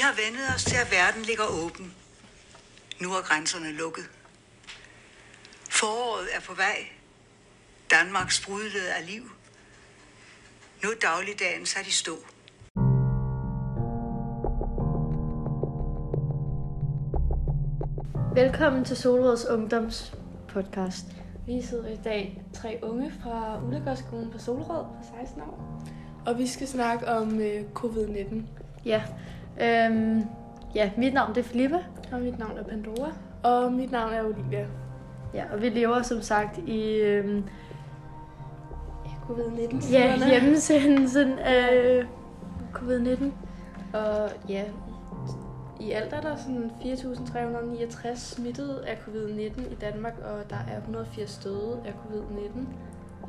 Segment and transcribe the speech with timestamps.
[0.00, 1.94] har vendet os til, at verden ligger åben.
[3.00, 4.04] Nu er grænserne lukket.
[5.70, 6.78] Foråret er på vej.
[7.90, 9.22] Danmark sprudlede af liv.
[10.82, 12.12] Nu er dagligdagen sat i stå.
[18.34, 20.12] Velkommen til Solrøds Ungdoms
[20.48, 21.04] podcast.
[21.46, 25.84] Vi sidder i dag tre unge fra Ulegårdsskolen på Solrød på 16 år.
[26.26, 28.36] Og vi skal snakke om øh, covid-19.
[28.84, 29.02] Ja,
[29.62, 30.22] øhm,
[30.74, 31.78] ja, mit navn det er Filippa,
[32.12, 33.12] Og mit navn er Pandora.
[33.42, 34.66] Og mit navn er Olivia.
[35.34, 37.44] ja, og vi lever som sagt i øhm,
[39.28, 39.92] Covid-19.
[39.92, 42.02] ja, hjemmesendelsen af
[42.74, 43.24] covid-19.
[43.96, 44.64] Og ja,
[45.80, 51.40] i alt er der sådan 4.369 smittede af covid-19 i Danmark, og der er 180
[51.44, 52.60] døde af covid-19.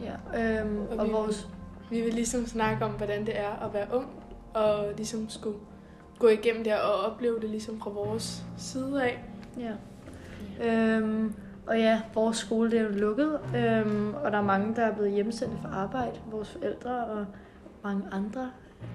[0.03, 1.48] Ja, øhm, og, Og og vi- vores,
[1.89, 4.08] Vi vil ligesom snakke om, hvordan det er at være ung,
[4.53, 5.58] og ligesom skulle
[6.22, 9.23] gå igennem det og opleve det ligesom fra vores side af.
[9.59, 9.72] ja.
[10.63, 11.33] Øhm,
[11.67, 14.94] og ja, vores skole det er jo lukket, øhm, og der er mange, der er
[14.95, 16.19] blevet hjemsendt fra arbejde.
[16.31, 17.25] Vores forældre og
[17.83, 18.52] mange andre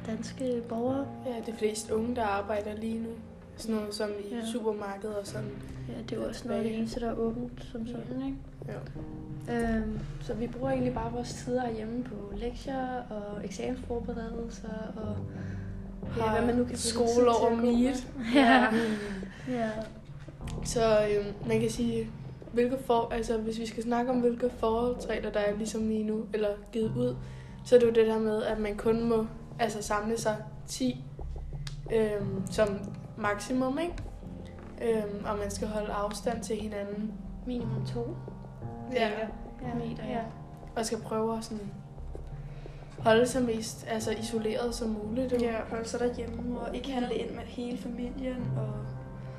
[0.06, 1.06] danske borgere.
[1.27, 3.08] Ja, det er flest unge, der arbejder lige nu.
[3.56, 4.40] Sådan noget som i Ja.
[4.52, 5.48] supermarkedet og sådan.
[5.88, 8.38] Ja, det er jo også noget af det eneste, der er åbent som sådan, ikke?
[9.48, 9.77] Ja.
[9.78, 15.16] Øhm, Så vi bruger egentlig bare vores tid herhjemme på lektier og eksamensforberedelser og
[16.18, 17.50] ja, hvad man nu kan skole over.
[17.50, 18.06] Meet.
[18.34, 18.66] ja.
[19.48, 19.70] ja.
[20.64, 22.10] Så øhm, man kan sige,
[22.52, 26.24] hvilke for, altså hvis vi skal snakke om, hvilke forholdsregler, der er ligesom lige nu,
[26.34, 27.16] eller givet ud,
[27.64, 29.27] så er det jo det der med, at man kun må
[29.58, 31.04] altså, samle sig 10
[31.92, 32.68] øhm, som
[33.16, 33.94] maksimum, ikke?
[34.82, 37.12] Øhm, og man skal holde afstand til hinanden.
[37.46, 38.16] Minimum to
[38.92, 39.10] Ja.
[39.62, 40.20] Ja, meter, ja.
[40.77, 41.70] Og skal prøve at sådan
[43.06, 45.32] holde sig mest altså, isoleret som muligt.
[45.32, 45.38] jo.
[45.40, 48.36] Ja, holde sig derhjemme og ikke handle ind med hele familien.
[48.56, 48.68] Og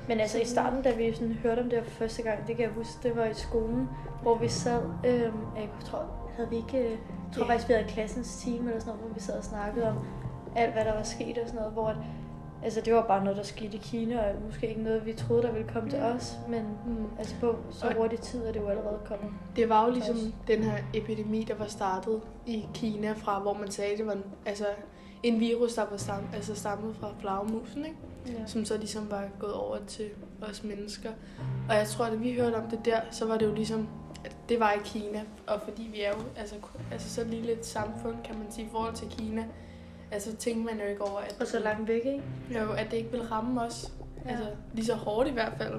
[0.08, 2.64] Men altså i starten, da vi sådan hørte om det for første gang, det kan
[2.64, 3.88] jeg huske, det var i skolen,
[4.22, 6.98] hvor vi sad, øhm, jeg tror, havde vi ikke, øh, jeg
[7.34, 7.50] tror Ja.
[7.50, 9.96] faktisk, vi havde klassens time eller sådan noget, hvor vi sad og snakkede om
[10.56, 11.96] alt, hvad der var sket og sådan noget, hvor at,
[12.64, 15.42] altså det var bare noget, der skete i Kina, og måske ikke noget, vi troede,
[15.42, 17.06] der ville komme til os, men Mm.
[17.18, 19.30] altså på så hurtig tid er det jo allerede kommet.
[19.56, 20.32] Det var jo ligesom Også.
[20.46, 24.24] den her epidemi, der var startet i Kina fra, hvor man sagde, det var en,
[24.46, 24.66] altså,
[25.22, 27.96] en virus, der var stam, altså stammet fra flagermusen, ikke?
[28.26, 28.46] Ja.
[28.46, 30.08] som så ligesom var gået over til
[30.42, 31.10] os mennesker.
[31.68, 33.88] Og jeg tror, at da vi hørte om det der, så var det jo ligesom,
[34.24, 35.22] at det var i Kina.
[35.46, 36.54] Og fordi vi er jo altså,
[36.92, 39.44] altså så lille et samfund, kan man sige, i forhold til Kina,
[40.10, 42.22] altså tænkte man jo ikke over, at, Og så langt væk, ikke?
[42.50, 43.92] jo, at det ikke ville ramme os.
[44.24, 44.30] Ja.
[44.30, 45.74] Altså lige så hårdt i hvert fald.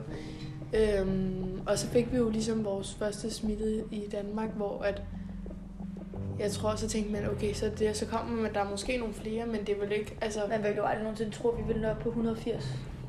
[0.74, 5.02] Øhm, og så fik vi jo ligesom vores første smitte i Danmark, hvor at
[6.40, 9.14] jeg tror, så tænkte man, okay, så, det, så kommer man, der er måske nogle
[9.14, 11.82] flere, men det vil ikke, altså, Man ville jo aldrig nogensinde tro, at vi ville
[11.82, 12.66] nå op på 180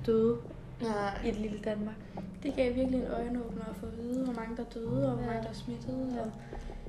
[0.06, 0.37] døde
[0.82, 1.94] nej, i et lille Danmark.
[2.42, 5.12] det gav virkelig en øjenåbner at få at vide, hvor mange der er døde, og
[5.12, 5.26] hvor Ja.
[5.26, 6.30] mange der er smittede, og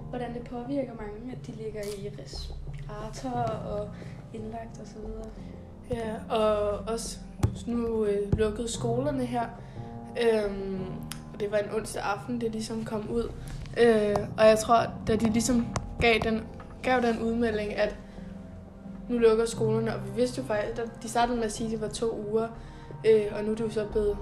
[0.09, 3.89] hvordan det påvirker mange, at de ligger i respirator og
[4.33, 5.27] indlagt og så videre.
[5.91, 7.19] Ja, og også
[7.67, 9.45] nu øh, lukkede skolerne her.
[10.21, 10.81] Øhm,
[11.33, 13.31] og det var en onsdag aften, det ligesom kom ud.
[13.79, 15.67] Øh, og jeg tror, da de ligesom
[16.01, 16.43] gav den,
[16.83, 17.95] gav den udmelding, at
[19.09, 21.71] nu lukker skolerne, og vi vidste jo faktisk, at de startede med at sige, at
[21.71, 22.47] det var to uger,
[23.07, 24.17] øh, og nu er det jo så blevet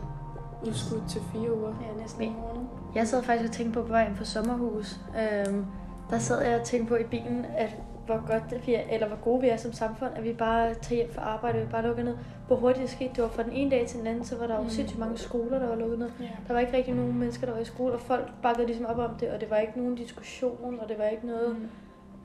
[0.67, 1.73] udskudt til fire uger.
[1.81, 2.67] Ja, næsten en måned.
[2.95, 5.00] Jeg sad faktisk og tænkte på på vejen på sommerhus.
[5.47, 5.66] Øhm,
[6.09, 7.75] der sad jeg og tænkte på i bilen, at
[8.06, 10.73] hvor godt det vi er, eller hvor gode vi er som samfund, at vi bare
[10.73, 12.17] tager hjem fra arbejde, vi bare lukker ned.
[12.47, 14.47] Hvor hurtigt det skete, det var fra den ene dag til den anden, så var
[14.47, 14.69] der jo Mm.
[14.69, 16.09] sindssygt mange skoler, der var lukket ned.
[16.19, 16.25] Ja.
[16.47, 18.97] Der var ikke rigtig nogen mennesker, der var i skole, og folk bakkede ligesom op
[18.97, 21.56] om det, og det var ikke nogen diskussion, og det var ikke noget...
[21.59, 21.67] Mm.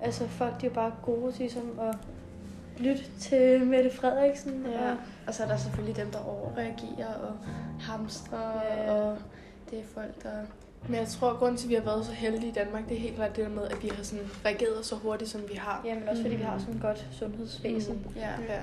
[0.00, 1.96] Altså folk, de er bare gode til ligesom at
[2.78, 4.66] lytte til Mette Frederiksen.
[4.72, 4.96] Ja, Og,
[5.26, 7.32] og så er der selvfølgelig dem, der overreagerer og
[7.80, 8.92] hamstrer, Ja.
[8.92, 9.18] og
[9.70, 10.30] det er folk, der...
[10.88, 12.96] Men jeg tror, at grunden til, at vi har været så heldige i Danmark, det
[12.96, 15.54] er helt klart det der med, at vi har sådan reageret så hurtigt, som vi
[15.54, 15.82] har.
[15.84, 17.94] ja, men også fordi vi har sådan et godt sundhedsvæsen.
[17.94, 18.16] Mm.
[18.16, 18.28] Ja.
[18.54, 18.60] Ja.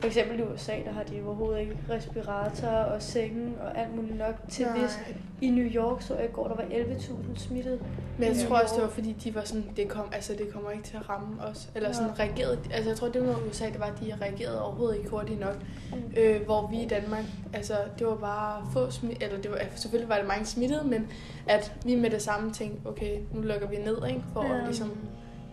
[0.00, 4.18] For eksempel i USA, der har de overhovedet ikke respirator og sengen og alt muligt
[4.18, 4.78] nok til Nej.
[4.78, 4.98] hvis.
[5.40, 7.80] I New York så jeg i går, der var 11.000 smittet.
[8.18, 10.70] Men jeg tror også, det var fordi, de var sådan, det, kom, altså, det kommer
[10.70, 11.68] ikke til at ramme os.
[11.74, 12.22] Eller sådan Ja.
[12.24, 15.40] reagerede, altså jeg tror, det med USA, det var, at de reagerede overhovedet ikke hurtigt
[15.40, 15.56] nok.
[15.92, 15.96] Mm.
[16.16, 20.08] Øh, hvor vi i Danmark, altså det var bare få smittede, eller det var, selvfølgelig
[20.08, 21.06] var det mange smittede, men
[21.48, 24.22] at vi med det samme tænkte, okay, nu lukker vi ned, ikke?
[24.32, 24.58] For Ja.
[24.58, 24.92] at ligesom,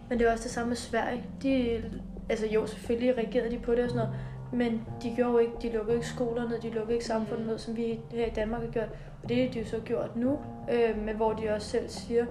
[0.09, 1.23] Men det var også det samme med Sverige.
[1.43, 1.81] De,
[2.29, 4.19] altså jo, selvfølgelig reagerede de på det og sådan noget,
[4.53, 7.49] men de gjorde jo ikke, de lukkede ikke skolerne ned, de lukkede ikke samfundet Mm.
[7.51, 8.89] ned, som vi her i Danmark har gjort.
[9.23, 10.39] Og det har de jo så gjort nu,
[10.71, 12.25] øh, men hvor de også selv siger,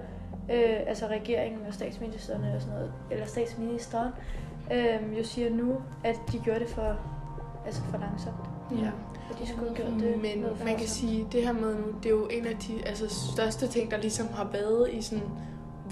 [0.52, 4.10] øh, altså regeringen og statsministerne og sådan noget, eller statsministeren,
[4.72, 6.96] øh, jo siger nu, at de gjorde det for,
[7.66, 8.36] altså for langsomt.
[8.70, 8.90] Ja.
[9.30, 12.10] Og de skulle gjort det Men man kan sige, det her med nu, det er
[12.10, 15.24] jo en af de altså, største ting, der ligesom har været i sådan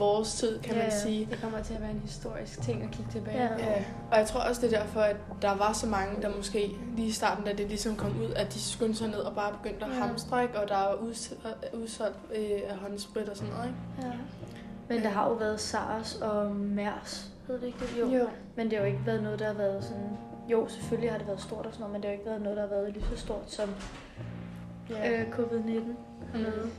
[0.00, 1.29] vores tid, kan Ja, man sige.
[1.31, 3.49] Det kommer til at være en historisk ting at kigge tilbage Ja.
[3.49, 3.61] på.
[3.61, 6.76] Ja, og jeg tror også, det er derfor, at der var så mange, der måske
[6.97, 9.52] lige i starten, da det ligesom kom ud, at de skyndte sig ned og bare
[9.62, 9.97] begyndte at Ja.
[10.06, 10.61] hamstre, ikke?
[10.61, 11.32] og der var uds-
[11.73, 13.67] udsolgt øh, af håndsprit og sådan noget.
[13.69, 14.08] Ikke?
[14.08, 14.12] Ja.
[14.88, 18.00] Men der har jo været SARS og MERS, hed det ikke det?
[18.00, 18.06] Jo.
[18.19, 18.29] jo.
[18.56, 20.17] Men det har jo ikke været noget, der har været sådan...
[20.49, 22.43] Jo, selvfølgelig har det været stort og sådan noget, men det har jo ikke været
[22.43, 23.69] noget, der har været lige så stort som
[24.91, 25.20] Ja.
[25.20, 25.81] øh, covid-19.
[26.35, 26.70] Mm.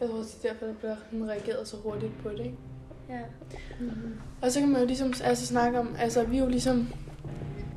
[0.00, 2.40] Jeg tror også, er derfor, der bliver sådan reageret så hurtigt på det.
[2.40, 2.56] Ikke?
[3.08, 3.20] Ja.
[3.80, 4.20] Mm-hmm.
[4.42, 6.88] Og så kan man jo ligesom altså, snakke om, altså vi er jo ligesom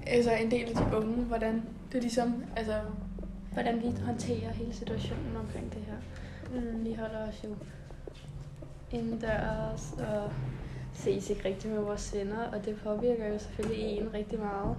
[0.07, 2.73] altså, en del af de unge, hvordan det ligesom, altså
[3.53, 5.95] Hvordan vi håndterer hele situationen omkring det her.
[6.59, 7.55] Mm, vi holder os jo
[8.91, 10.31] indendørs og
[10.93, 14.75] ses ikke rigtig med vores venner, og det påvirker jo selvfølgelig en rigtig meget.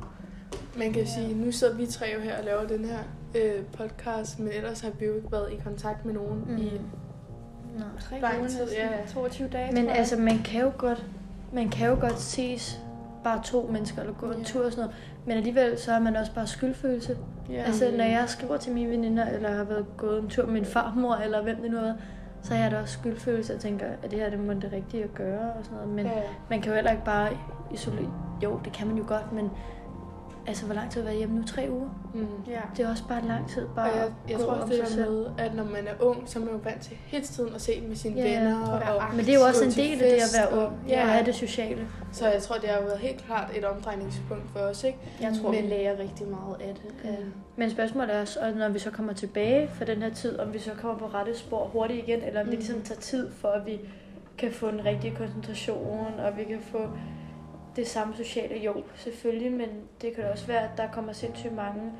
[0.79, 2.99] Man kan sige, nu sidder vi tre jo her og laver den her
[3.35, 6.57] øh, podcast, men ellers har vi jo ikke været i kontakt med nogen mm.
[6.57, 6.71] i...
[7.79, 7.87] Nej.
[8.01, 8.89] Tre Lang tid, ja.
[9.15, 11.07] 22 dage, Men altså, man kan jo godt,
[11.53, 12.81] man kan jo godt ses
[13.25, 14.45] bare to mennesker, eller gå en Ja.
[14.45, 14.97] tur og sådan noget.
[15.27, 17.17] Men alligevel, så har man også bare skyldfølelse.
[17.51, 17.63] ja.
[17.63, 20.65] Altså, når jeg skriver til mine veninder, eller har været gået en tur med min
[20.65, 21.97] farmor, eller hvem det nu været,
[22.43, 25.05] så har jeg da også skyldfølelse og tænker, at det her det må det rigtige
[25.05, 25.95] at gøre og sådan noget.
[25.95, 26.13] Men Ja.
[26.51, 27.29] man kan jo heller ikke bare
[27.73, 28.11] isolere.
[28.45, 29.51] Jo, det kan man jo godt, men
[30.47, 31.43] altså, hvor lang tid har du været hjemme nu?
[31.47, 31.89] Tre uger?
[32.15, 32.27] Mm.
[32.49, 32.61] ja.
[32.77, 34.89] Det er også bare lang tid bare Og jeg, jeg gå tror om også det
[34.89, 35.11] selv.
[35.11, 37.61] med, at når man er ung, så er man jo vant til hele tiden at
[37.61, 38.67] se med sine Ja, venner.
[38.67, 40.77] og Og, Men det er jo også en del af det at være og- ung,
[40.89, 41.03] Ja.
[41.03, 41.87] og have det sociale.
[42.13, 44.99] så jeg tror, det har været helt klart et omdrejningspunkt for os, ikke?
[45.21, 47.11] Jeg tror, Men- vi lærer rigtig meget af det.
[47.11, 47.17] Ja.
[47.57, 50.53] Men spørgsmålet er også, og når vi så kommer tilbage fra den her tid, om
[50.53, 52.51] vi så kommer på rette spor hurtigt igen, eller om mm.
[52.51, 53.81] det ligesom tager tid for, at vi
[54.39, 56.79] kan få en rigtig koncentration, og vi kan få
[57.77, 58.59] det samme sociale.
[58.65, 59.69] Jo, selvfølgelig, men
[60.03, 61.93] det kan også være, at der kommer sindssygt mange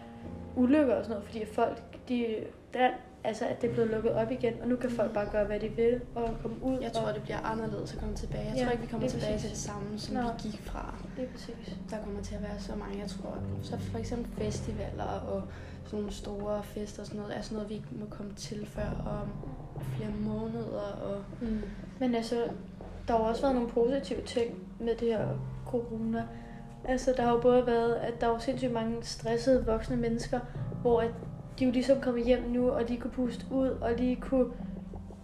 [0.57, 2.27] ulykker og sådan noget, fordi folk, de,
[2.75, 2.91] der,
[3.25, 5.61] altså at det er blevet lukket op igen, og nu kan folk bare gøre, hvad
[5.61, 6.79] de vil, og komme ud.
[6.81, 8.45] Jeg tror, og, det bliver anderledes at komme tilbage.
[8.49, 9.43] Jeg Ja, tror ikke, vi kommer tilbage præcis.
[9.43, 10.21] til det samme, som Nå.
[10.23, 10.95] vi gik fra.
[11.17, 11.77] Det er præcis.
[11.91, 13.39] Der kommer til at være så mange, jeg tror.
[13.63, 15.43] Så for eksempel festivaler og
[15.85, 18.67] sådan nogle store fester og sådan noget, er sådan noget, vi ikke må komme til
[18.67, 19.29] før om
[19.97, 20.93] flere måneder.
[21.03, 21.63] Og Mm.
[21.99, 22.49] Men altså,
[23.09, 25.29] der har også været nogle positive ting med det her
[25.81, 26.23] corona.
[26.85, 30.41] Altså, der har jo både været, at der var sindssygt mange stressede voksne mennesker,
[30.83, 31.11] hvor at
[31.59, 34.47] de jo ligesom kommet hjem nu, og de kunne puste ud, og de kunne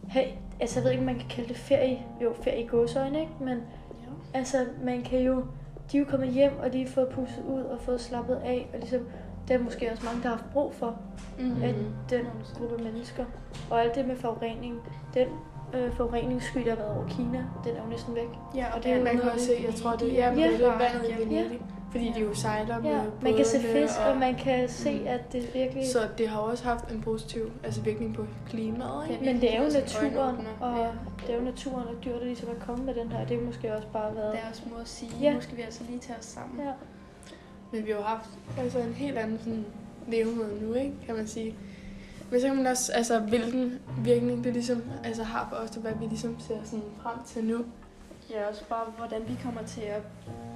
[0.08, 0.26] have,
[0.60, 3.32] altså jeg ved ikke, om man kan kalde det ferie, jo ferie i gåsøjne, ikke?
[3.40, 4.38] Men ja.
[4.38, 5.44] altså, man kan jo,
[5.92, 8.70] de er jo kommet hjem, og de har fået pustet ud og fået slappet af,
[8.72, 9.00] og ligesom,
[9.48, 10.96] det er måske også mange, der har haft brug for,
[11.38, 11.62] Mm-hmm.
[11.62, 11.74] at
[12.10, 12.24] den
[12.58, 13.24] gruppe mennesker.
[13.70, 14.80] Og alt det med forurening,
[15.14, 15.28] den
[15.74, 18.28] øh, forureningssky, der har været over Kina, den er jo næsten væk.
[18.54, 20.40] Ja, og det er man kan også se, jeg tror, det er Ja.
[20.40, 21.18] ja, det er vandet i Ja.
[21.18, 21.60] Venedig.
[21.90, 25.06] Fordi de jo sejler med Ja, man kan se fisk, og man kan se, Mm.
[25.06, 25.88] at det virkelig...
[25.92, 29.24] Så det har også haft en positiv altså virkning på klimaet, ikke?
[29.24, 30.88] Men det er jo naturen, og Ja.
[31.26, 33.26] det er jo naturen og dyr, der ligesom er kommet med den her.
[33.26, 34.32] Det er måske også bare været...
[34.44, 35.32] Deres måde at sige, Ja.
[35.34, 36.60] nu skal vi altså lige tage os sammen.
[36.66, 36.72] Ja.
[37.72, 38.28] Men vi har jo haft
[38.58, 39.64] altså en helt anden sådan,
[40.08, 40.92] levemåde nu, ikke?
[41.06, 41.54] kan man sige.
[42.30, 45.82] Men så kan man også, altså hvilken virkning det ligesom altså, har på os, og
[45.82, 47.64] hvad vi ligesom ser sådan frem til nu.
[48.30, 50.02] Ja, også bare, hvordan vi kommer til at,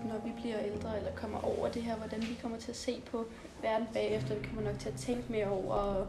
[0.09, 3.02] når vi bliver ældre, eller kommer over det her, hvordan vi kommer til at se
[3.11, 3.25] på
[3.62, 4.35] verden bagefter.
[4.35, 6.07] Vi kommer nok til at tænke mere over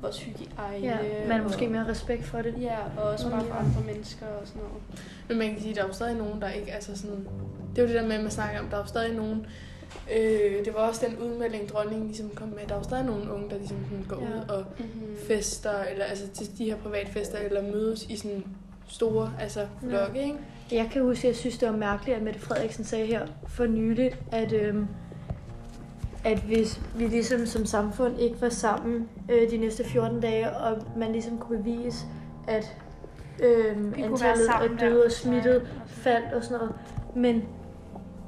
[0.00, 0.86] vores hygiejne.
[0.86, 2.54] ja, man har måske og- mere respekt for det.
[2.60, 4.82] Ja, og også bare for andre mennesker og sådan noget.
[5.28, 7.28] Men man kan sige, at der er jo stadig nogen, der ikke, altså sådan,
[7.70, 9.46] det er jo det der med, at man snakker om, der er jo stadig nogen,
[10.16, 13.32] øh, det var også den udmelding, dronningen ligesom kom med, der er jo stadig nogle
[13.32, 14.22] unge, der ligesom sådan går Ja.
[14.28, 15.16] ud og Mm-hmm.
[15.28, 18.44] fester, eller altså til de her privatfester, eller mødes i sådan
[18.88, 20.36] store, altså flokke, ikke?
[20.72, 23.66] Jeg kan huske, at jeg synes, det var mærkeligt, at Mette Frederiksen sagde her for
[23.66, 24.86] nyligt, at, øhm,
[26.24, 30.76] at hvis vi ligesom som samfund ikke var sammen øh, de næste 14 dage, og
[30.96, 32.04] man ligesom kunne bevise,
[32.48, 32.72] at
[33.42, 36.74] øhm, være antallet af døde og smittet faldt og sådan noget.
[37.16, 37.44] Men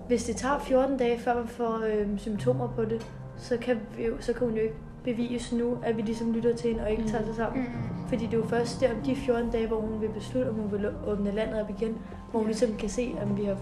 [0.09, 4.07] hvis det tager 14 dage, før man får øhm, symptomer på det, så kan, vi
[4.07, 6.91] jo, så kan hun jo ikke bevise nu, at vi ligesom lytter til hende og
[6.91, 7.09] ikke Mm.
[7.09, 7.63] tager sig sammen.
[7.63, 8.09] Mm.
[8.09, 10.55] Fordi det er jo først der om de 14 dage, hvor hun vil beslutte, om
[10.55, 11.99] hun vil åbne landet op igen,
[12.31, 12.47] hvor hun Ja.
[12.47, 13.57] ligesom kan se, om vi har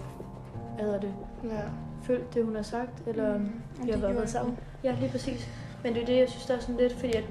[0.79, 1.49] hvad det, Ja.
[2.03, 3.51] følt det, hun har sagt, eller Mm.
[3.85, 4.57] vi har været, sammen.
[4.83, 5.49] Ja, lige præcis.
[5.83, 7.23] Men det er det, jeg synes, der er sådan lidt, fordi at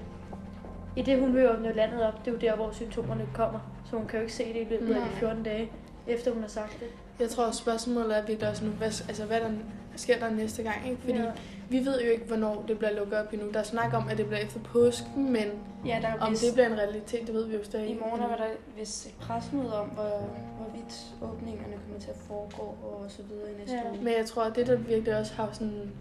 [0.97, 3.59] i det, hun vil åbne landet op, det er jo der, hvor symptomerne kommer.
[3.85, 5.09] Så hun kan jo ikke se det i løbet af de Nej.
[5.09, 5.71] 14 dage,
[6.07, 6.89] efter hun har sagt det.
[7.21, 9.51] Jeg tror spørgsmålet er virkelig også nu, hvad, altså, hvad der
[9.97, 11.01] sker der næste gang, ikke?
[11.01, 11.25] Fordi Ja.
[11.69, 13.51] vi ved jo ikke, hvornår det bliver lukket op endnu.
[13.53, 15.45] Der er snak om, at det bliver efter påsken, men
[15.87, 17.99] Ja, der er om vist, det bliver en realitet, det ved vi jo stadig I
[18.01, 18.47] morgen var der
[18.79, 20.29] vist et presmøde om, hvor,
[20.59, 23.91] hvorvidt åbningerne kommer til at foregå og så videre i næste Ja.
[23.91, 23.99] uge.
[24.05, 25.93] Men jeg tror, at det, der virkelig også har sådan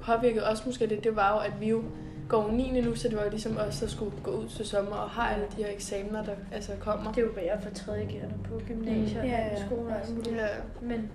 [0.00, 1.82] påvirket os måske lidt, det var jo, at vi jo
[2.28, 2.80] går 9.
[2.80, 5.28] nu, så det var jo ligesom os, der skulle gå ud til sommer og har
[5.34, 7.12] alle de her eksamener, der altså kommer.
[7.12, 9.28] Det er jo bare for tredje gerne på gymnasier Mm.
[9.28, 9.66] og Ja, ja.
[9.66, 10.36] skoler og muligt.
[10.36, 10.46] Ja.
[10.82, 11.10] Men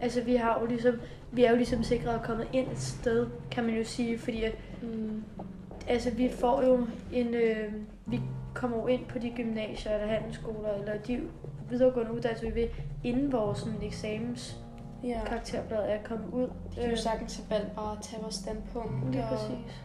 [0.00, 0.94] altså, vi har jo ligesom,
[1.32, 4.44] vi er jo ligesom sikret at komme ind et sted, kan man jo sige, fordi
[4.44, 5.22] at, Mm.
[5.88, 7.72] altså, vi får jo en, øh,
[8.06, 8.20] vi
[8.54, 11.20] kommer jo ind på de gymnasier eller handelsskoler, eller de
[11.70, 12.68] videregående uddannelser, vi vil,
[13.04, 14.56] inden vores sådan, eksamens
[15.04, 15.20] Ja.
[15.26, 16.48] karakterblad er kommet ud.
[16.74, 19.10] De kan jo sagtens have valgt bare at tage vores standpunkt.
[19.12, 19.82] Lige og- præcis.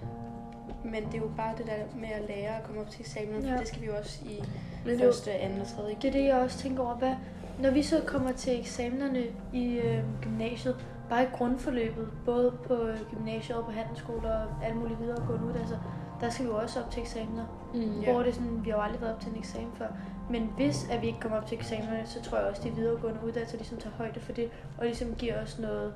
[0.83, 3.43] Men det er jo bare det der med at lære at komme op til eksamen,
[3.43, 3.51] Ja.
[3.53, 4.43] for det skal vi jo også i
[4.85, 5.95] Men det første, anden og tredje.
[6.01, 6.95] Det er det, jeg også tænker over.
[6.95, 7.13] Hvad,
[7.59, 9.23] når vi så kommer til eksamenerne
[9.53, 10.75] i øh, gymnasiet,
[11.09, 15.77] bare i grundforløbet, både på øh, gymnasiet og på handelsskoler og alle mulige videregående uddannelser,
[16.21, 17.45] der skal vi jo også op til eksamener.
[17.73, 18.11] mm, Ja.
[18.11, 19.87] Hvor det er sådan, vi har jo aldrig været op til en eksamen før.
[20.29, 22.75] Men hvis at vi ikke kommer op til eksamenerne, så tror jeg også, at de
[22.75, 25.93] videregående uddannelser ligesom tager højde for det, og ligesom giver os noget...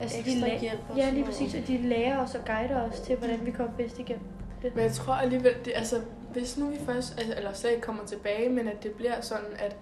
[0.00, 3.00] Altså, Ekstra de la- hjælp Ja, lige præcis, og de lærer os og guider os
[3.00, 4.24] til, hvordan vi kommer bedst igennem.
[4.62, 5.96] Men jeg tror alligevel, det, altså,
[6.32, 9.44] hvis nu vi først, altså, eller slet ikke kommer tilbage, men at det bliver sådan,
[9.58, 9.76] at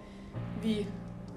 [0.62, 0.87] vi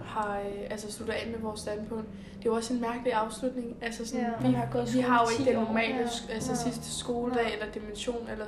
[0.05, 2.08] har øh, altså slutter af med vores standpunkt.
[2.38, 3.77] Det er jo også en mærkelig afslutning.
[3.81, 5.96] Altså sådan, Ja, vi, har gået vi har jo i ikke 10 den normale
[6.29, 6.34] Ja.
[6.34, 6.55] altså, Ja.
[6.58, 7.51] sidste skoledag Nej.
[7.53, 8.29] eller dimension.
[8.31, 8.46] Eller,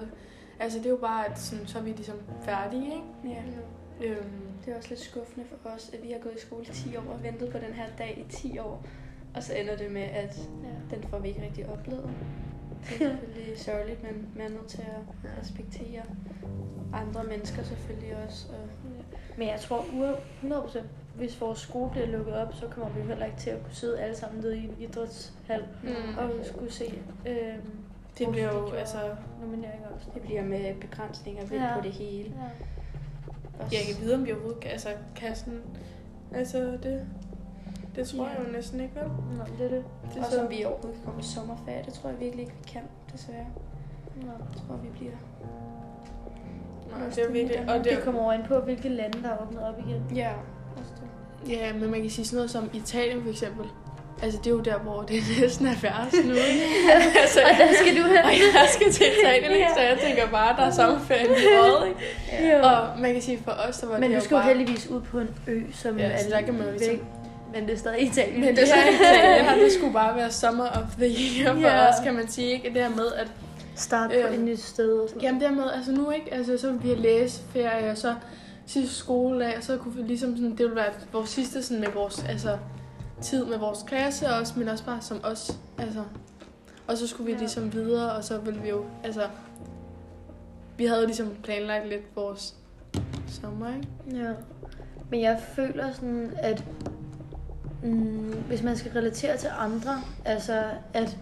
[0.60, 3.36] altså det er jo bare, at sådan, så er vi ligesom færdige, ikke?
[3.36, 4.08] Ja.
[4.08, 4.32] Øhm,
[4.66, 6.98] Det er også lidt skuffende for os, at vi har gået i skole i 10
[6.98, 8.86] år og ventet på den her dag i 10 år.
[9.36, 10.96] Og så ender det med, at Ja.
[10.96, 12.10] den får vi ikke rigtig oplevet.
[12.90, 16.02] Det er selvfølgelig sørgeligt, men man er nødt til at respektere
[16.94, 18.48] andre mennesker selvfølgelig også.
[18.50, 18.70] Og
[19.38, 20.80] Men jeg tror ure- 100%,
[21.16, 23.74] hvis vores skole bliver lukket op, så kommer vi jo heller ikke til at kunne
[23.76, 26.18] sidde alle sammen nede i en idrætshal Mm.
[26.18, 27.62] og skulle se øhm,
[28.18, 28.98] det bliver jo, altså...
[29.42, 30.08] nomineringer også.
[30.14, 31.76] det bliver med begrænsninger ved Ja.
[31.76, 32.34] på det hele.
[32.38, 33.64] Ja.
[33.64, 35.62] Også, Jeg kan vide, om vi overhovedet kan, altså, kan sådan,
[36.36, 37.06] altså det,
[37.96, 39.04] det tror jeg jo næsten ikke, vel?
[39.38, 39.84] Nå, det er det.
[40.10, 42.44] Det er og så- som vi overhovedet kan komme på sommerferie, det tror jeg virkelig
[42.44, 42.82] ikke, vi kan,
[43.14, 43.46] desværre.
[44.16, 44.28] Nå.
[44.28, 45.12] Jeg tror, vi bliver...
[46.92, 49.42] Nej, det er virkelig, og det, Det kommer over ind på, hvilke lande, der er
[49.42, 50.02] åbnet op igen.
[50.16, 50.53] Ja, også det.
[51.50, 53.66] Ja, men man kan sige sådan noget som Italien for eksempel.
[54.24, 56.34] Altså, det er jo der, hvor det næsten er værst nu.
[57.22, 58.18] altså, Og der skal du hen.
[58.18, 59.68] og jeg skal til Italien, ikke?
[59.76, 62.52] så jeg tænker bare, der er sommerferien i råd, ikke?
[62.58, 62.64] Jo.
[62.64, 64.48] Og man kan sige for os, der var Men det du skal jo bare...
[64.56, 67.00] heldigvis ud på en ø, som Ja, er der kan man jo ligesom-.
[67.54, 68.42] Men det er stadig Italien.
[68.42, 71.62] Men det er så Italien, og det skulle bare være summer of the year for
[71.62, 71.88] Ja.
[71.90, 72.70] os, kan man sige, ikke?
[72.74, 73.28] Det her med, at
[73.76, 76.72] Start på Øhm, et nyt sted og sådan Jamen dermed, altså nu ikke, altså så
[76.72, 78.14] vi har læseferie, og så
[78.66, 81.90] sidste skoledag, og så kunne vi ligesom sådan, det ville være vores sidste sådan med
[81.94, 82.58] vores, altså
[83.22, 86.04] tid med vores klasse også, men også bare som os, altså.
[86.88, 87.38] Og så skulle vi Ja.
[87.40, 89.28] ligesom videre, og så ville vi jo, altså,
[90.78, 92.56] vi havde jo ligesom planlagt lidt vores
[93.28, 93.88] sommer, ikke?
[94.26, 94.32] Ja.
[95.10, 96.64] Men jeg føler sådan, at
[97.84, 101.18] mm, hvis man skal relatere til andre, altså at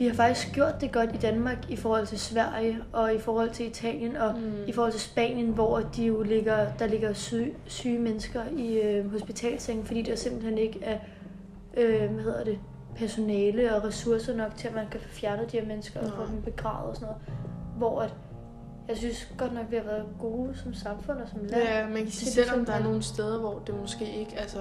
[0.00, 3.50] vi har faktisk gjort det godt i Danmark i forhold til Sverige og i forhold
[3.50, 4.52] til Italien og Mm.
[4.66, 9.12] i forhold til Spanien, hvor de jo ligger, der ligger syge, syge mennesker i øh,
[9.12, 10.98] hospitalsengen, fordi der simpelthen ikke er
[11.76, 12.58] øh, hvad hedder det,
[12.96, 16.32] personale og ressourcer nok til, at man kan få fjernet de her mennesker og få
[16.32, 17.22] dem begravet og sådan noget.
[17.76, 18.14] Hvor at,
[18.88, 22.02] jeg synes godt nok, vi har været gode som samfund og som land, Ja, man
[22.02, 24.58] kan sige, selvom der er nogle steder, hvor det måske ikke, altså,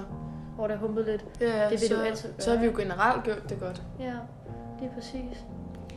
[0.55, 1.25] hvor der er humpet lidt.
[1.41, 3.81] ja, Det vil så, du altid gøre, så har vi jo generelt gjort det godt.
[3.99, 4.13] Ja,
[4.79, 5.45] det er præcis.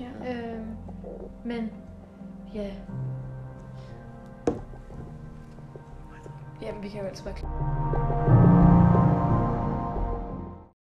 [0.01, 0.33] Ja.
[0.33, 0.77] Øhm,
[1.45, 1.73] men
[2.55, 2.71] ja,
[6.63, 7.51] Jamen, vi kan jo altid være klar.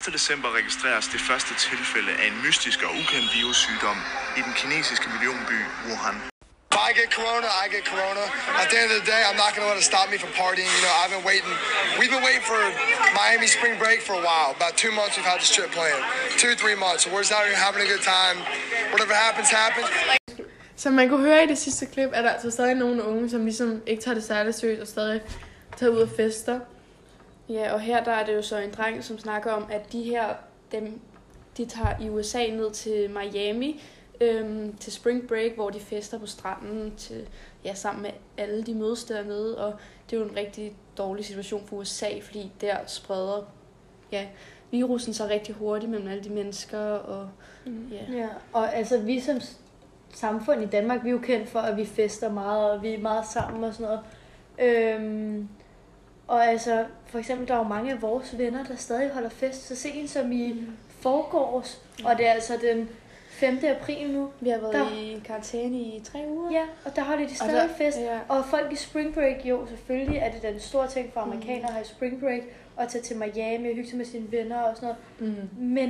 [0.08, 0.12] 1.
[0.12, 3.98] december registreres det første tilfælde af en mystisk og ukendt virussygdom
[4.38, 6.37] i den kinesiske millionby Wuhan.
[6.78, 8.24] I get corona, I get corona.
[8.62, 10.70] At the end of the day, I'm not gonna let it stop me from partying.
[10.76, 11.52] You know, I've been waiting.
[11.98, 12.60] We've been waiting for
[13.20, 14.48] Miami spring break for a while.
[14.58, 16.02] About two months we've had this trip planned.
[16.42, 17.00] Two, three months.
[17.04, 18.36] So we're just out here having a good time.
[18.92, 19.88] Whatever happens, happens.
[20.76, 23.44] Som man kunne høre i det sidste klip, er der altså stadig nogle unge, som
[23.44, 25.20] ligesom ikke tager det særligt seriøst og stadig
[25.76, 26.60] tager ud og fester.
[27.48, 30.02] Ja, og her der er det jo så en dreng, som snakker om, at de
[30.02, 30.26] her,
[30.72, 31.00] dem,
[31.56, 33.82] de tager i USA ned til Miami,
[34.20, 37.28] øhm, til spring break, hvor de fester på stranden til,
[37.64, 39.74] ja, sammen med alle de mødes dernede, og
[40.10, 43.42] det er jo en rigtig dårlig situation for USA, fordi der spreder
[44.12, 44.26] ja,
[44.70, 47.28] virusen sig rigtig hurtigt mellem alle de mennesker, og
[47.66, 48.16] ja.
[48.16, 48.28] ja.
[48.52, 49.40] og altså vi som
[50.14, 52.98] samfund i Danmark, vi er jo kendt for, at vi fester meget, og vi er
[52.98, 54.00] meget sammen og sådan noget.
[54.58, 55.48] Øhm,
[56.28, 59.66] og altså, for eksempel, der er jo mange af vores venner, der stadig holder fest,
[59.66, 60.54] så sent som i
[60.88, 62.88] forgårs, og det er altså den
[63.38, 63.58] 5.
[63.80, 64.28] april nu.
[64.40, 66.50] Vi har været Der- i karantæne i tre uger.
[66.52, 67.98] Ja, og der holder de Og stadig der- fest.
[67.98, 68.18] Ja.
[68.28, 71.72] Og folk i spring break, jo, selvfølgelig er det den store ting for amerikanere at
[71.72, 72.40] have spring break,
[72.76, 75.34] og tage til Miami og hygge sig med sine venner og sådan noget.
[75.58, 75.64] Mm.
[75.64, 75.88] Men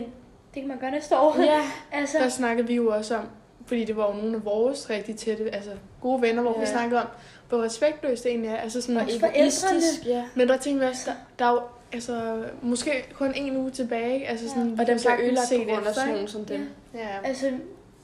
[0.55, 1.43] det kan man gøre næste år.
[1.43, 1.61] Ja,
[2.01, 3.29] altså, Der snakkede vi jo også om,
[3.67, 6.61] fordi det var jo nogle af vores rigtig tætte, altså gode venner, hvor ja.
[6.61, 7.07] vi snakkede om,
[7.49, 8.57] hvor respektløst det egentlig er.
[8.57, 9.81] Altså sådan, Også forældrene.
[10.15, 10.25] ja.
[10.35, 11.61] men der tænkte vi også, der, der er jo
[11.93, 14.29] altså, måske kun en uge tilbage.
[14.29, 16.69] Altså sådan, vi Og den bliver ødelagt se på grund af sådan nogen som dem.
[16.95, 17.09] Ja.
[17.25, 17.53] Altså,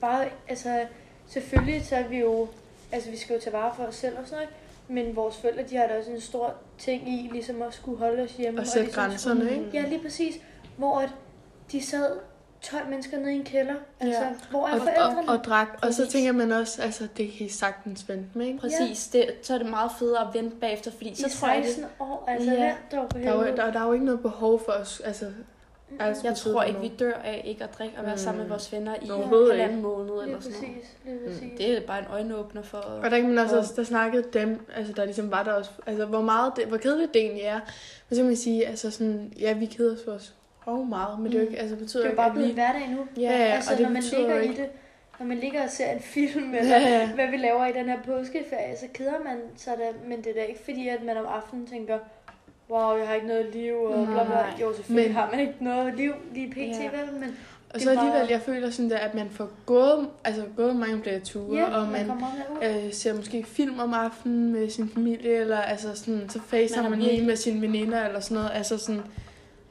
[0.00, 0.86] bare, altså,
[1.26, 2.48] selvfølgelig så er vi jo,
[2.92, 5.62] altså vi skal jo tage vare for os selv og sådan noget, men vores forældre,
[5.62, 8.60] de har da også en stor ting i, ligesom at skulle holde os hjemme.
[8.60, 9.70] Og sætte ligesom grænserne, skulle, ikke?
[9.74, 10.34] Ja, lige præcis.
[10.76, 11.10] Hvor at
[11.72, 12.16] de sad
[12.70, 13.74] 12 mennesker nede i en kælder.
[14.00, 14.28] Altså, Ja.
[14.50, 15.28] hvor er Og, forældrene?
[15.28, 15.68] og, og drak.
[15.82, 18.58] Og så tænker man også, altså det kan I sagtens vente med, ikke?
[18.58, 21.56] Præcis, det, så er det meget federe at vente bagefter, fordi så I tror jeg,
[21.62, 22.56] det, 16 år, altså Ja.
[22.60, 22.66] ja.
[22.66, 25.26] vent dog for Der er, der, der er jo ikke noget behov for os, altså...
[26.00, 28.18] altså jeg tror ikke, vi dør af ikke at drikke og være Mm.
[28.18, 29.10] sammen med vores venner i en
[29.50, 30.74] halvanden måned Lige eller sådan noget.
[30.74, 31.56] præcis, lige Mm.
[31.56, 32.78] Det er bare en øjenåbner for...
[32.78, 36.04] Og der kan man også, der snakkede dem, altså der ligesom var der også, altså
[36.06, 37.60] hvor meget, det, hvor kedeligt det egentlig er.
[38.08, 40.30] Men så kan man sige, altså sådan, ja, vi keder os også
[40.66, 42.48] rov meget, men det er jo ikke, altså betyder Det er jo ikke, bare blevet
[42.48, 42.54] vi...
[42.54, 43.22] hverdag nu.
[43.22, 44.62] Ja, ja, altså, og det når man ligger jo i ikke...
[44.62, 44.68] det,
[45.18, 47.10] når man ligger og ser en film, eller Ja, ja.
[47.14, 50.34] hvad vi laver i den her påskeferie, så keder man sig da, men det er
[50.34, 51.98] da ikke fordi, at man om aftenen tænker,
[52.70, 54.44] wow, jeg har ikke noget liv, og bla bla.
[54.60, 56.90] Jo, selvfølgelig Men- har man ikke noget liv lige pt, Ja.
[56.90, 57.36] vel, men
[57.74, 61.02] Og så meget- alligevel, jeg føler sådan der, at man får gået, altså gået mange
[61.02, 62.86] flere ture, ja, og man ud.
[62.86, 66.90] øh, ser måske film om aftenen med sin familie, eller altså sådan, så facer Man
[66.90, 69.02] man lige med sine veninder, eller sådan noget, altså sådan,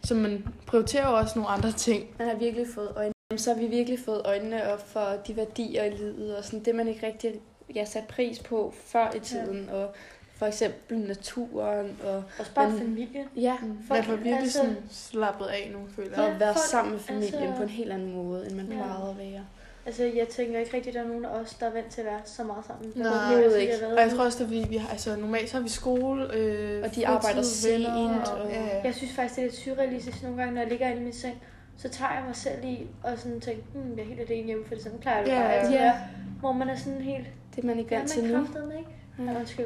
[0.05, 2.03] så man prioriterer jo også nogle andre ting.
[2.19, 3.13] Man har virkelig fået øjnene.
[3.37, 6.75] Så har vi virkelig fået øjnene op for de værdier i livet, og sådan det,
[6.75, 7.33] man ikke rigtig
[7.75, 9.65] ja, sat pris på før i tiden.
[9.71, 9.75] Ja.
[9.75, 9.91] Og
[10.37, 13.25] for eksempel naturen, og Også bare men- familie.
[13.35, 16.19] ja, Man Folk, får virkelig altså- sådan slappet af nu, føler jeg.
[16.25, 18.65] og Ja, være folk- sammen med familien altså- på en helt anden måde, end man
[18.65, 18.73] Ja.
[18.75, 19.45] plejede at være.
[19.85, 22.01] Altså, jeg tænker ikke rigtig, at der er nogen af os, der er vant til
[22.01, 22.91] at være så meget sammen.
[22.95, 23.73] Nej, Overhovedet ikke.
[23.73, 25.69] har været Og jeg tror også, at vi, vi har, altså normalt så har vi
[25.69, 27.93] skole, øh, Og de arbejder sent, og,
[28.41, 28.62] og- ja.
[28.93, 31.13] Jeg synes faktisk, det er lidt surrealistisk nogle gange, når jeg ligger inde i min
[31.13, 31.41] seng.
[31.77, 34.65] Så tager jeg mig selv i og sådan tænker, hmm, jeg er helt alene hjemme,
[34.65, 35.53] for sådan plejer det Ja, bare ja.
[35.55, 35.85] altid at Ja.
[35.85, 35.97] være.
[36.39, 38.37] Hvor man er sådan helt, Det er man ikke ja, vant til man nu.
[38.45, 38.89] kraftedeme ikke.
[39.19, 39.23] Ja.
[39.33, 39.65] Ja, undskyld.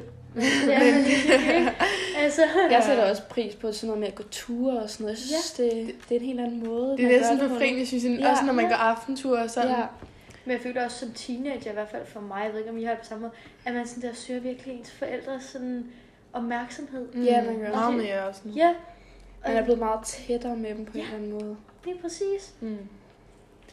[0.70, 1.72] Er ikke.
[2.18, 5.18] Altså, Jeg sætter også pris på sådan noget med at gå ture og sådan noget.
[5.18, 6.98] Jeg synes, det, det er en helt anden måde.
[6.98, 8.12] Det er næsten befriende, synes jeg.
[8.20, 8.32] Ja.
[8.32, 8.72] Også når man Ja.
[8.72, 9.70] går aftenture og sådan.
[9.70, 9.84] Ja,
[10.46, 12.78] men jeg føler også som teenager, i hvert fald for mig, jeg ved ikke, om
[12.78, 13.32] I har det på samme måde,
[13.66, 15.86] at man sådan der søger virkelig ens forældres sådan
[16.34, 17.08] opmærksomhed.
[17.16, 17.70] Ja, man gør.
[17.72, 18.42] Meget mere også.
[18.46, 18.54] nu.
[18.56, 18.74] Ja,
[19.48, 21.04] man er blevet meget tættere med dem på en Ja.
[21.04, 21.56] eller anden måde.
[21.86, 22.54] lige præcis.
[22.62, 22.78] Mm.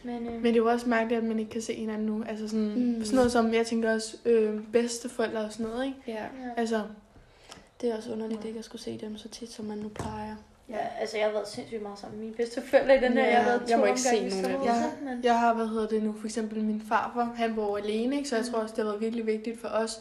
[0.03, 2.25] Men, øh, Men det er jo også mærkeligt, at man ikke kan se hinanden nu.
[2.29, 3.05] Altså sådan, Mm.
[3.05, 5.99] sådan noget som, jeg tænker også, øh, bedsteforældre og sådan noget, ikke?
[6.07, 6.51] Ja, ja.
[6.57, 6.83] Altså,
[7.81, 10.37] det er også underligt ikke at skulle se dem så tit, som man nu plejer.
[10.69, 13.23] Ja, altså jeg har været sindssygt meget sammen med mine bedsteforældre i den her.
[13.25, 15.09] Ja, jeg har været jeg to må ikke se omgange i nogen af dem.
[15.09, 15.25] men...
[15.25, 18.29] jeg har, hvad hedder det nu, for eksempel min farfar, han bor alene, ikke?
[18.29, 18.53] Så jeg Mm.
[18.53, 20.01] tror også, det har været virkelig vigtigt for os.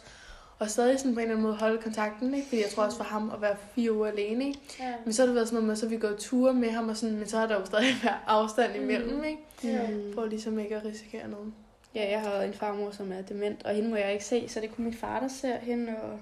[0.59, 2.47] Og stadig sådan på en eller anden måde holde kontakten, ikke?
[2.47, 4.59] Fordi jeg tror også for ham at være fire uger alene, ikke?
[4.79, 4.93] Ja.
[5.05, 6.97] Men så har det været sådan noget med, så vi gået ture med ham og
[6.97, 9.23] sådan, men så har der jo stadig været afstand imellem, Mm.
[9.23, 9.41] ikke?
[9.63, 9.87] Ja.
[10.15, 11.53] For ligesom ikke at risikere noget.
[11.95, 14.59] Ja, jeg har en farmor, som er dement, og hende må jeg ikke se, så
[14.59, 16.19] det er kun min far, der ser hende, og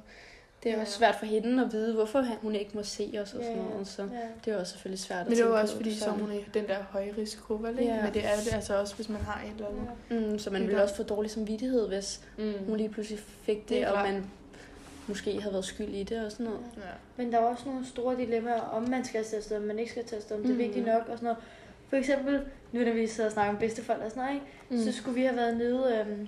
[0.64, 0.82] det er Ja.
[0.82, 3.64] også svært for hende at vide, hvorfor hun ikke må se os og sådan Ja.
[3.70, 4.08] noget, så Ja.
[4.46, 6.32] det er også selvfølgelig svært at Men det er også på, fordi, så er hun
[6.32, 7.80] i den der høje risiko, vel?
[7.80, 7.94] Ikke?
[7.94, 8.04] Ja.
[8.04, 9.68] Men det er det altså også, hvis man har et eller
[10.12, 10.30] andet.
[10.32, 12.54] mm, så man ville også få dårlig samvittighed, hvis Mm.
[12.68, 14.14] hun lige pludselig fik Det er det, og klart.
[14.14, 14.26] man
[15.08, 16.60] måske havde været skyld i det og sådan noget.
[16.78, 16.82] Ja.
[17.18, 19.92] Men der er også nogle store dilemmaer, om man skal tage afsted, om man ikke
[19.92, 21.38] skal tage afsted, om det er vigtigt nok og sådan noget.
[21.90, 24.92] For eksempel, nu når vi sidder og snakker om bedsteforældre og sådan noget, ikke?
[24.92, 26.06] så skulle vi have været nede...
[26.08, 26.28] Øhm,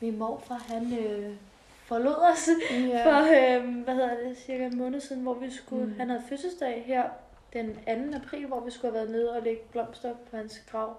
[0.00, 1.30] min morfar, han øh,
[1.84, 2.48] forlod os
[2.88, 3.04] Ja.
[3.06, 3.20] for,
[3.60, 5.84] øh, hvad hedder det, cirka en måned siden, hvor vi skulle...
[5.86, 5.94] Mm.
[5.98, 7.02] Han havde fødselsdag her
[7.52, 7.74] den
[8.12, 8.16] 2.
[8.16, 10.96] april, hvor vi skulle have været nede og lægge blomster på hans grav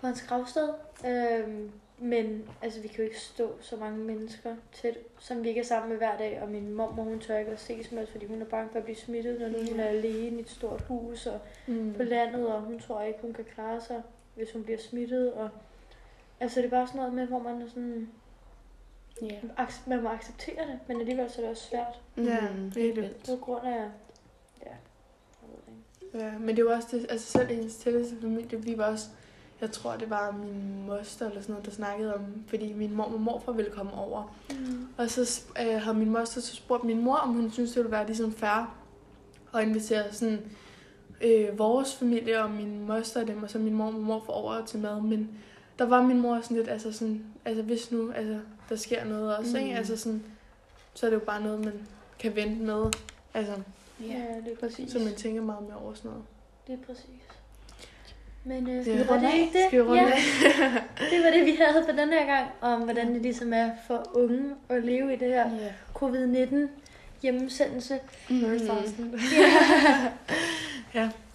[0.00, 0.68] på hans gravsted.
[1.06, 5.60] Øhm, men altså, vi kan jo ikke stå så mange mennesker tæt, som vi ikke
[5.60, 6.38] er sammen med hver dag.
[6.42, 8.78] Og min mor, hun tør ikke at ses med os, fordi hun er bange for
[8.78, 11.94] at blive smittet, når nu hun er alene i et stort hus og Mm.
[11.96, 14.02] på landet, og hun tror ikke, hun kan klare sig,
[14.34, 15.32] hvis hun bliver smittet.
[15.32, 15.48] Og,
[16.40, 18.08] altså, det er bare sådan noget med, hvor man er sådan,
[19.22, 19.66] Ja.
[19.86, 22.00] man må acceptere det, men alligevel så er det også svært.
[22.16, 22.96] Ja, Mm, virkelig.
[22.96, 23.26] vildt.
[23.26, 23.84] På grund af,
[24.66, 24.72] ja.
[26.14, 29.06] Ja, men det jo også det, altså selv i hendes tætteste familie, vi var også,
[29.60, 33.04] jeg tror det var min moster eller sådan noget, der snakkede om, fordi min mor
[33.04, 34.34] og morfar ville komme over.
[34.50, 34.86] Mm.
[34.96, 37.90] Og så øh, havde min moster så spurgt min mor, om hun synes det ville
[37.92, 38.76] være ligesom fair
[39.54, 40.40] at invitere sådan
[41.20, 44.64] øh, vores familie og min moster og dem, og så min mor og morfar over
[44.64, 45.38] til mad, men
[45.78, 48.40] der var min mor sådan lidt, altså sådan, altså hvis nu, altså
[48.72, 49.56] der sker noget også, mm.
[49.56, 49.70] ikke?
[49.70, 49.76] Mm.
[49.76, 50.22] Altså sådan,
[50.94, 51.72] så er det jo bare noget, man
[52.18, 52.84] kan vente med,
[53.34, 53.52] altså,
[54.00, 54.92] Ja, det er præcis.
[54.92, 56.24] så man tænker meget mere over sådan noget.
[56.66, 57.06] Det er præcis.
[58.44, 58.96] Men øh, Ja.
[58.96, 59.06] ja.
[59.06, 59.66] var det ikke det?
[59.68, 60.18] Skal vi runde ja, af?
[61.10, 64.10] det var det, vi havde for den her gang, om hvordan det ligesom er for
[64.14, 65.72] unge at leve i det her Ja.
[65.96, 66.56] covid-19
[67.22, 68.00] hjemmesendelse.
[68.30, 68.40] Mm.
[68.40, 69.06] First afsnit.
[70.94, 71.10] Ja.